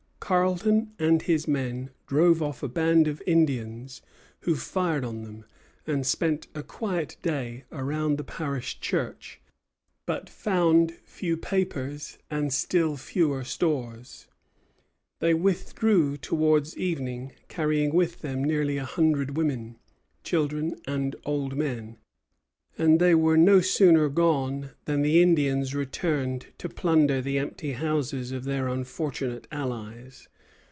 [0.31, 4.01] Carleton and his men drove off a band of Indians
[4.41, 5.43] who fired on them,
[5.85, 9.41] and spent a quiet day around the parish church;
[10.05, 14.27] but found few papers, and still fewer stores.
[15.19, 19.75] They withdrew towards evening, carrying with them nearly a hundred women,
[20.23, 21.97] children, and old men;
[22.77, 28.31] any they were no sooner gone than the Indians returned to plunder the empty houses
[28.31, 30.29] of their unfortunate allies.